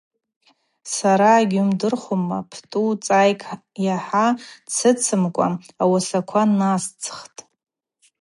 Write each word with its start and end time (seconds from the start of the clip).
Сара, 0.93 1.31
йгьуымдырхума, 1.43 2.39
Птӏу, 2.49 2.91
цӏайкӏ 3.05 3.51
йахӏа 3.85 4.27
дсыцымкӏва 4.67 5.47
ауасаква 5.81 6.41
насцхтӏ. 6.57 7.39